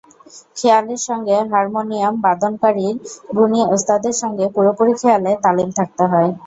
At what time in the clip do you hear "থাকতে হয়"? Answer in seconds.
5.77-6.29